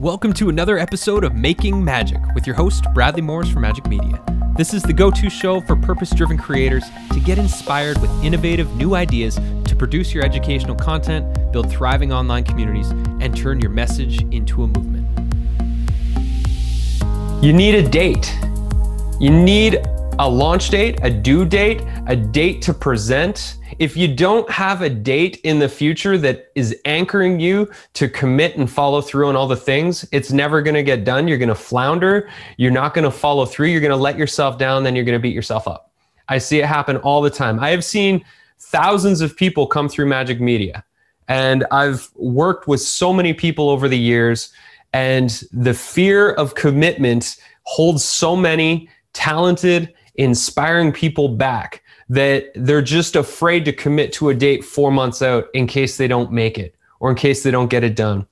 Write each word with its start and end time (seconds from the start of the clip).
Welcome 0.00 0.32
to 0.34 0.48
another 0.48 0.76
episode 0.76 1.22
of 1.22 1.36
Making 1.36 1.84
Magic 1.84 2.18
with 2.34 2.48
your 2.48 2.56
host, 2.56 2.84
Bradley 2.94 3.22
Morris 3.22 3.48
from 3.48 3.62
Majik 3.62 3.88
Media. 3.88 4.20
This 4.56 4.74
is 4.74 4.82
the 4.82 4.92
go 4.92 5.08
to 5.12 5.30
show 5.30 5.60
for 5.60 5.76
purpose 5.76 6.10
driven 6.10 6.36
creators 6.36 6.82
to 7.12 7.20
get 7.20 7.38
inspired 7.38 8.00
with 8.00 8.10
innovative 8.24 8.74
new 8.74 8.96
ideas 8.96 9.36
to 9.36 9.76
produce 9.76 10.12
your 10.12 10.24
educational 10.24 10.74
content, 10.74 11.32
build 11.52 11.70
thriving 11.70 12.12
online 12.12 12.42
communities, 12.42 12.90
and 13.20 13.36
turn 13.36 13.60
your 13.60 13.70
message 13.70 14.22
into 14.34 14.64
a 14.64 14.66
movement. 14.66 15.06
You 17.40 17.52
need 17.52 17.76
a 17.76 17.88
date. 17.88 18.36
You 19.20 19.30
need 19.30 19.80
a 20.18 20.28
launch 20.28 20.70
date, 20.70 20.98
a 21.04 21.10
due 21.10 21.44
date, 21.44 21.82
a 22.06 22.14
date 22.14 22.60
to 22.62 22.74
present. 22.74 23.56
If 23.78 23.96
you 23.96 24.14
don't 24.14 24.48
have 24.50 24.82
a 24.82 24.90
date 24.90 25.40
in 25.44 25.58
the 25.58 25.68
future 25.68 26.18
that 26.18 26.52
is 26.54 26.76
anchoring 26.84 27.40
you 27.40 27.70
to 27.94 28.08
commit 28.08 28.56
and 28.56 28.70
follow 28.70 29.00
through 29.00 29.28
on 29.28 29.36
all 29.36 29.48
the 29.48 29.56
things, 29.56 30.06
it's 30.12 30.30
never 30.30 30.60
going 30.60 30.74
to 30.74 30.82
get 30.82 31.04
done. 31.04 31.26
You're 31.26 31.38
going 31.38 31.48
to 31.48 31.54
flounder. 31.54 32.28
You're 32.58 32.70
not 32.70 32.92
going 32.94 33.04
to 33.04 33.10
follow 33.10 33.46
through. 33.46 33.68
You're 33.68 33.80
going 33.80 33.90
to 33.90 33.96
let 33.96 34.18
yourself 34.18 34.58
down. 34.58 34.84
Then 34.84 34.94
you're 34.94 35.04
going 35.04 35.18
to 35.18 35.22
beat 35.22 35.34
yourself 35.34 35.66
up. 35.66 35.92
I 36.28 36.38
see 36.38 36.58
it 36.58 36.66
happen 36.66 36.98
all 36.98 37.22
the 37.22 37.30
time. 37.30 37.58
I 37.60 37.70
have 37.70 37.84
seen 37.84 38.24
thousands 38.58 39.20
of 39.20 39.36
people 39.36 39.66
come 39.66 39.88
through 39.88 40.06
Majik 40.06 40.40
Media, 40.40 40.84
and 41.28 41.66
I've 41.70 42.10
worked 42.14 42.68
with 42.68 42.80
so 42.80 43.12
many 43.12 43.32
people 43.34 43.68
over 43.68 43.88
the 43.88 43.98
years, 43.98 44.52
and 44.92 45.42
the 45.52 45.74
fear 45.74 46.32
of 46.32 46.54
commitment 46.54 47.36
holds 47.62 48.04
so 48.04 48.36
many 48.36 48.88
talented 49.12 49.92
inspiring 50.16 50.92
people 50.92 51.28
back 51.28 51.82
that 52.08 52.50
they're 52.54 52.82
just 52.82 53.16
afraid 53.16 53.64
to 53.64 53.72
commit 53.72 54.12
to 54.14 54.28
a 54.28 54.34
date 54.34 54.64
four 54.64 54.90
months 54.90 55.22
out 55.22 55.46
in 55.54 55.66
case 55.66 55.96
they 55.96 56.08
don't 56.08 56.32
make 56.32 56.58
it 56.58 56.74
or 57.00 57.10
in 57.10 57.16
case 57.16 57.42
they 57.42 57.50
don't 57.50 57.70
get 57.70 57.84
it 57.84 57.96
done. 57.96 58.26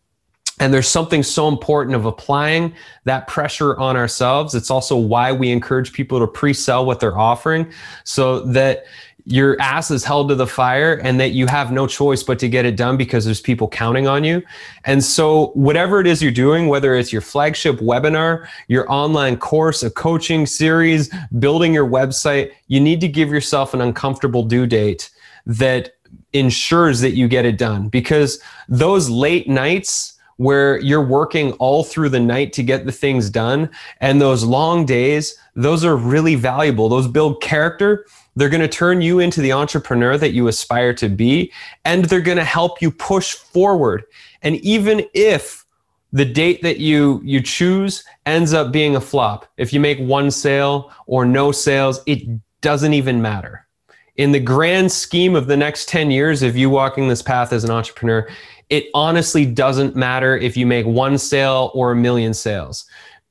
And 0.61 0.73
there's 0.73 0.89
something 0.89 1.23
so 1.23 1.49
important 1.49 1.97
of 1.97 2.05
applying 2.05 2.75
that 3.05 3.27
pressure 3.27 3.77
on 3.79 3.97
ourselves. 3.97 4.55
It's 4.55 4.71
also 4.71 4.97
why 4.97 5.33
we 5.33 5.51
encourage 5.51 5.93
people 5.93 6.21
to 6.21 6.27
pre 6.27 6.53
sell 6.53 6.87
what 6.87 7.01
they're 7.01 7.19
offering 7.19 7.73
so 8.05 8.41
that 8.41 8.85
your 9.25 9.61
ass 9.61 9.91
is 9.91 10.05
held 10.05 10.29
to 10.29 10.35
the 10.35 10.47
fire 10.47 10.95
and 11.05 11.21
that 11.21 11.31
you 11.31 11.47
have 11.47 11.71
no 11.71 11.87
choice 11.87 12.23
but 12.23 12.39
to 12.41 12.49
get 12.49 12.65
it 12.65 12.77
done 12.77 12.97
because 12.97 13.25
there's 13.25 13.41
people 13.41 13.69
counting 13.69 14.09
on 14.09 14.25
you. 14.25 14.43
And 14.85 15.03
so, 15.03 15.49
whatever 15.55 16.01
it 16.01 16.07
is 16.07 16.23
you're 16.23 16.33
doing, 16.33 16.69
whether 16.69 16.95
it's 16.95 17.13
your 17.13 17.23
flagship 17.23 17.77
webinar, 17.77 18.47
your 18.69 18.91
online 18.91 19.37
course, 19.37 19.83
a 19.83 19.91
coaching 19.91 20.47
series, 20.47 21.13
building 21.39 21.73
your 21.73 21.87
website, 21.87 22.53
you 22.67 22.81
need 22.81 23.01
to 23.01 23.09
give 23.09 23.31
yourself 23.31 23.75
an 23.75 23.81
uncomfortable 23.81 24.43
due 24.43 24.67
date 24.67 25.11
that 25.47 25.93
ensures 26.33 27.01
that 27.01 27.13
you 27.13 27.29
get 27.29 27.45
it 27.45 27.59
done 27.59 27.89
because 27.89 28.41
those 28.69 29.09
late 29.09 29.49
nights 29.49 30.19
where 30.43 30.79
you're 30.81 31.05
working 31.05 31.53
all 31.55 31.85
through 31.85 32.09
the 32.09 32.21
night 32.21 32.53
to 32.53 32.63
get 32.63 32.85
the 32.85 32.93
things 32.93 33.31
done 33.31 33.69
and 34.01 34.21
those 34.21 34.45
long 34.45 34.85
days 34.85 35.37
those 35.55 35.85
are 35.85 35.97
really 35.97 36.35
valuable 36.35 36.89
those 36.89 37.09
build 37.09 37.41
character 37.43 38.05
they're 38.37 38.49
going 38.49 38.63
to 38.63 38.69
turn 38.69 39.03
you 39.03 39.19
into 39.19 39.41
the 39.41 39.53
entrepreneur 39.53 40.17
that 40.17 40.33
you 40.33 40.49
aspire 40.49 40.95
to 40.95 41.09
be, 41.09 41.53
and 41.85 42.07
they're 42.07 42.21
going 42.21 42.39
to 42.39 42.45
help 42.45 42.81
you 42.81 42.91
push 42.91 43.35
forward. 43.35 44.05
And 44.43 44.57
even 44.57 45.05
if 45.13 45.65
the 46.13 46.25
date 46.25 46.63
that 46.63 46.79
you 46.79 47.21
you 47.25 47.41
choose 47.41 48.05
ends 48.27 48.53
up 48.53 48.73
being 48.73 48.97
a 48.97 49.01
flop, 49.01 49.47
if 49.57 49.73
you 49.73 49.81
make 49.81 49.99
one 49.99 50.31
sale 50.31 50.93
or 51.07 51.25
no 51.25 51.53
sales, 51.53 52.01
it 52.07 52.23
doesn't 52.61 52.95
even 52.95 53.21
matter. 53.21 53.67
In 54.17 54.33
the 54.33 54.41
grand 54.41 54.93
scheme 54.93 55.35
of 55.35 55.47
the 55.47 55.57
next 55.57 55.89
10 55.89 56.11
years 56.11 56.43
of 56.43 56.57
you 56.57 56.69
walking 56.69 57.09
this 57.09 57.23
path 57.23 57.53
as 57.53 57.65
an 57.65 57.71
entrepreneur, 57.71 58.29
it 58.69 58.87
honestly 58.95 59.47
doesn't 59.47 59.97
matter 59.97 60.37
if 60.37 60.57
you 60.57 60.67
make 60.67 60.87
one 60.87 61.17
sale 61.19 61.71
or 61.75 61.93
a 61.93 61.97
million 61.97 62.35
sales. 62.35 62.85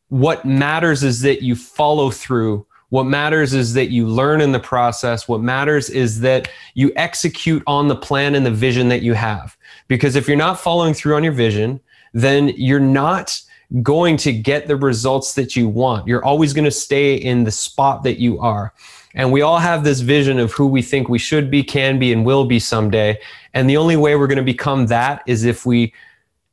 What 0.09 0.43
matters 0.43 1.03
is 1.03 1.21
that 1.21 1.41
you 1.41 1.55
follow 1.55 2.09
through 2.09 2.65
what 2.91 3.05
matters 3.05 3.53
is 3.53 3.73
that 3.75 3.89
you 3.89 4.05
learn 4.05 4.41
in 4.41 4.52
the 4.52 4.59
process. 4.59 5.25
What 5.25 5.39
matters 5.39 5.89
is 5.89 6.20
that 6.20 6.49
you 6.73 6.91
execute 6.97 7.64
on 7.65 7.87
the 7.87 7.95
plan 7.95 8.36
and 8.36 8.45
the 8.45 8.52
vision 8.52 8.89
that 8.89 9.02
you 9.02 9.14
have. 9.14 9.55
Because 9.87 10.17
if 10.17 10.27
you're 10.27 10.36
not 10.36 10.59
following 10.59 10.93
through 10.93 11.15
on 11.15 11.23
your 11.23 11.31
vision, 11.31 11.80
then 12.14 12.49
you're 12.49 12.81
not 12.81 13.41
going 13.81 14.17
to 14.17 14.33
get 14.33 14.67
the 14.67 14.75
results 14.75 15.36
that 15.36 15.55
you 15.55 15.70
want. 15.70 16.05
You're 16.05 16.25
always 16.25 16.52
going 16.52 16.65
to 16.65 16.71
stay 16.71 17.15
in 17.15 17.45
the 17.45 17.52
spot 17.52 18.03
that 18.03 18.20
you 18.20 18.41
are. 18.41 18.73
And 19.14 19.32
we 19.32 19.42
all 19.42 19.60
have 19.60 19.83
this 19.83 19.99
vision 19.99 20.39
of 20.39 20.52
who 20.54 20.67
we 20.67 20.82
think 20.82 21.10
we 21.10 21.20
should 21.20 21.52
be, 21.52 21.64
can 21.64 21.99
be, 21.99 22.14
and 22.14 22.26
will 22.26 22.45
be 22.45 22.60
someday. 22.60 23.20
And 23.54 23.70
the 23.70 23.77
only 23.77 23.98
way 23.98 24.16
we're 24.16 24.27
going 24.27 24.38
to 24.38 24.44
become 24.44 24.88
that 24.88 25.23
is 25.26 25.44
if 25.44 25.66
we 25.66 25.94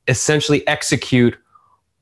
essentially 0.08 0.66
execute 0.66 1.36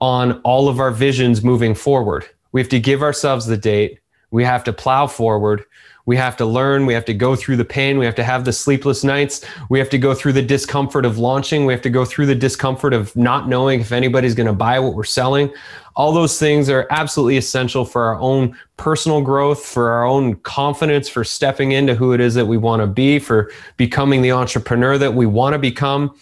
on 0.01 0.41
all 0.43 0.69
of 0.69 0.81
our 0.81 0.91
visions 0.91 1.43
moving 1.43 1.75
forward. 1.75 2.27
We 2.53 2.61
have 2.61 2.71
to 2.71 2.81
give 2.81 3.03
ourselves 3.03 3.47
the 3.47 3.57
date. 3.57 3.99
We 4.37 4.45
have 4.45 4.65
to 4.65 4.73
plow 4.75 5.07
forward. 5.07 5.65
We 6.05 6.15
have 6.17 6.37
to 6.37 6.45
learn. 6.45 6.85
We 6.85 6.93
have 6.93 7.07
to 7.07 7.15
go 7.15 7.37
through 7.37 7.57
the 7.57 7.65
pain. 7.65 7.97
We 7.97 8.05
have 8.05 8.15
to 8.17 8.23
have 8.23 8.45
the 8.45 8.53
sleepless 8.53 9.03
nights. 9.03 9.43
We 9.71 9.79
have 9.79 9.89
to 9.89 9.97
go 9.97 10.13
through 10.13 10.35
the 10.35 10.43
discomfort 10.43 11.07
of 11.07 11.17
launching. 11.17 11.65
We 11.65 11.73
have 11.73 11.81
to 11.81 11.89
go 11.89 12.05
through 12.05 12.27
the 12.27 12.35
discomfort 12.35 12.93
of 12.93 13.17
not 13.17 13.49
knowing 13.49 13.81
if 13.81 13.93
anybody's 13.93 14.35
going 14.35 14.47
to 14.47 14.53
buy 14.53 14.79
what 14.79 14.93
we're 14.93 15.05
selling. 15.05 15.51
All 15.95 16.13
those 16.13 16.39
things 16.39 16.69
are 16.69 16.87
absolutely 16.91 17.39
essential 17.39 17.87
for 17.87 18.03
our 18.03 18.21
own 18.21 18.55
personal 18.77 19.23
growth, 19.23 19.65
for 19.65 19.89
our 19.89 20.05
own 20.05 20.35
confidence, 20.41 21.09
for 21.09 21.25
stepping 21.25 21.73
into 21.73 21.95
who 21.95 22.13
it 22.13 22.21
is 22.21 22.35
that 22.35 22.45
we 22.45 22.59
want 22.59 22.83
to 22.83 22.87
be, 22.87 23.19
for 23.19 23.51
becoming 23.79 24.21
the 24.21 24.33
entrepreneur 24.33 24.99
that 24.99 25.15
we 25.15 25.25
want 25.25 25.55
to 25.55 25.59
become. 25.59 26.15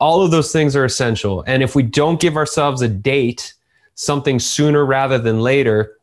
All 0.00 0.22
of 0.22 0.32
those 0.32 0.50
things 0.50 0.74
are 0.74 0.84
essential. 0.84 1.44
And 1.46 1.62
if 1.62 1.76
we 1.76 1.84
don't 1.84 2.18
give 2.18 2.36
ourselves 2.36 2.82
a 2.82 2.88
date, 2.88 3.54
something 3.94 4.40
sooner 4.40 4.84
rather 4.84 5.18
than 5.18 5.38
later, 5.38 5.98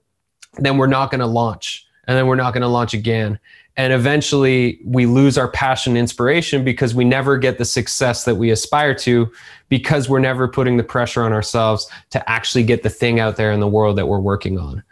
then 0.58 0.78
we're 0.78 0.88
not 0.88 1.12
going 1.12 1.20
to 1.20 1.28
launch 1.28 1.88
and 2.08 2.18
then 2.18 2.28
we're 2.28 2.36
not 2.36 2.54
going 2.54 2.62
to 2.62 2.68
launch 2.68 2.94
again. 2.94 3.40
And 3.78 3.94
eventually 3.94 4.80
we 4.84 5.06
lose 5.06 5.38
our 5.38 5.48
passion 5.48 5.92
and 5.92 5.98
inspiration 5.98 6.64
because 6.66 6.94
we 6.94 7.06
never 7.06 7.38
get 7.38 7.58
the 7.58 7.66
success 7.66 8.26
that 8.26 8.36
we 8.36 8.52
aspire 8.52 8.94
to 8.96 9.32
because 9.70 10.10
we're 10.10 10.20
never 10.20 10.48
putting 10.48 10.76
the 10.76 10.84
pressure 10.84 11.24
on 11.24 11.32
ourselves 11.32 11.90
to 12.10 12.30
actually 12.30 12.64
get 12.64 12.84
the 12.84 12.90
thing 12.90 13.20
out 13.20 13.38
there 13.38 13.52
in 13.52 13.60
the 13.62 13.68
world 13.68 13.98
that 13.98 14.08
we're 14.08 14.20
working 14.20 14.60
on. 14.60 14.84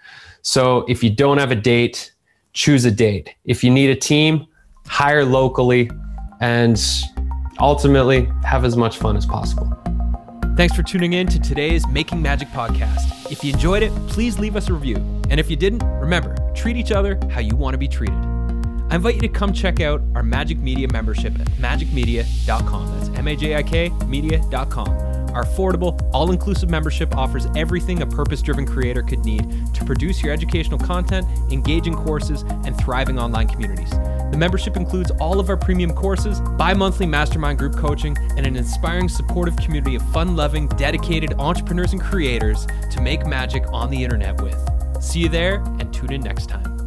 So 0.42 0.86
if 0.88 1.04
you 1.04 1.10
don't 1.10 1.38
have 1.38 1.52
a 1.52 1.56
date 1.56 2.14
choose 2.54 2.86
a 2.86 2.92
date. 2.92 3.36
If 3.46 3.64
you 3.64 3.70
need 3.70 3.90
a 3.90 3.96
team 3.96 4.48
hire 4.86 5.24
locally 5.24 5.90
and 6.42 6.82
ultimately 7.60 8.28
have 8.44 8.66
as 8.66 8.76
much 8.76 8.98
fun 8.98 9.16
as 9.16 9.26
possible 9.26 9.89
Thanks 10.60 10.76
for 10.76 10.84
tuning 10.84 11.14
in 11.14 11.26
to 11.28 11.40
today's 11.40 11.88
Making 11.88 12.22
Magic 12.22 12.50
podcast. 12.50 13.32
If 13.32 13.46
you 13.46 13.54
enjoyed 13.54 13.82
it, 13.82 13.94
please 14.10 14.38
leave 14.38 14.58
us 14.58 14.68
a 14.68 14.74
review. 14.74 14.98
And 15.30 15.40
if 15.40 15.50
you 15.50 15.56
didn't, 15.56 15.82
remember, 16.02 16.36
treat 16.54 16.76
each 16.76 16.92
other 16.92 17.18
how 17.32 17.40
you 17.40 17.56
want 17.56 17.76
to 17.76 17.78
be 17.78 17.88
treated. 17.88 18.18
I 18.90 18.96
invite 18.96 19.16
you 19.16 19.22
to 19.22 19.30
come 19.30 19.54
check 19.54 19.80
out 19.80 20.02
our 20.16 20.22
Majik 20.22 20.60
Media 20.60 20.90
membership 20.92 21.34
at 21.40 21.48
majikmedia.com. 21.52 23.00
That's 23.00 23.18
M 23.18 23.30
A 23.30 23.38
J 23.38 23.56
I 23.56 23.64
K 23.64 23.88
media.com. 24.08 25.09
Our 25.34 25.46
affordable, 25.46 26.10
all 26.14 26.32
inclusive 26.32 26.70
membership 26.70 27.16
offers 27.16 27.48
everything 27.56 28.02
a 28.02 28.08
purpose 28.08 28.42
driven 28.42 28.66
creator 28.66 29.02
could 29.02 29.20
need 29.20 29.74
to 29.74 29.86
produce 29.86 30.24
your 30.24 30.34
educational 30.34 30.80
content, 30.80 31.28
engaging 31.52 31.96
courses, 31.96 32.42
and 32.66 32.78
thriving 32.78 33.20
online 33.20 33.48
communities. 33.48 33.90
The 33.90 34.38
membership 34.38 34.76
includes 34.76 35.12
all 35.20 35.40
of 35.40 35.50
our 35.50 35.58
premium 35.58 35.94
courses, 35.94 36.42
bi 36.58 36.74
monthly 36.74 37.06
mastermind 37.06 37.60
group 37.60 37.76
coaching, 37.76 38.18
and 38.38 38.46
an 38.46 38.56
inspiring, 38.56 39.10
supportive 39.10 39.56
community 39.58 39.96
of 39.96 40.02
fun 40.12 40.36
loving, 40.36 40.68
dedicated 40.70 41.34
entrepreneurs 41.40 41.94
and 41.94 42.02
creators 42.02 42.68
to 42.92 43.02
make 43.02 43.26
magic 43.26 43.64
on 43.72 43.90
the 43.90 44.04
internet 44.04 44.42
with. 44.42 44.58
See 45.02 45.20
you 45.20 45.30
there 45.30 45.56
and 45.80 45.94
tune 45.94 46.12
in 46.12 46.22
next 46.22 46.48
time. 46.48 46.79